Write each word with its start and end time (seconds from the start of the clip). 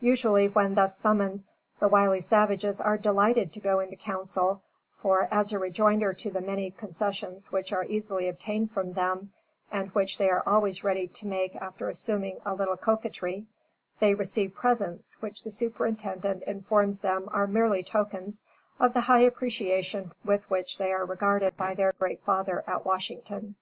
Usually 0.00 0.48
when 0.48 0.74
thus 0.74 0.98
summoned, 0.98 1.44
the 1.78 1.86
wily 1.86 2.20
savages 2.20 2.80
are 2.80 2.98
delighted 2.98 3.52
to 3.52 3.60
go 3.60 3.78
into 3.78 3.94
council, 3.94 4.60
for, 4.90 5.28
as 5.30 5.52
a 5.52 5.58
rejoinder 5.60 6.12
to 6.14 6.32
the 6.32 6.40
many 6.40 6.72
concessions 6.72 7.52
which 7.52 7.72
are 7.72 7.84
easily 7.84 8.26
obtained 8.26 8.72
from 8.72 8.94
them, 8.94 9.32
and 9.70 9.90
which 9.90 10.18
they 10.18 10.30
are 10.30 10.42
always 10.44 10.82
ready 10.82 11.06
to 11.06 11.28
make 11.28 11.54
after 11.54 11.88
assuming 11.88 12.40
a 12.44 12.54
little 12.56 12.76
coquetry, 12.76 13.46
they 14.00 14.14
receive 14.14 14.52
presents 14.52 15.22
which 15.22 15.44
the 15.44 15.50
superintendent 15.52 16.42
informs 16.48 16.98
them 16.98 17.28
are 17.30 17.46
merely 17.46 17.84
tokens 17.84 18.42
of 18.80 18.94
the 18.94 19.02
high 19.02 19.20
appreciation 19.20 20.10
with 20.24 20.42
which 20.50 20.78
they 20.78 20.92
are 20.92 21.04
regarded 21.06 21.56
by 21.56 21.72
their 21.72 21.92
Great 21.92 22.20
Father 22.24 22.64
at 22.66 22.84
Washington. 22.84 23.54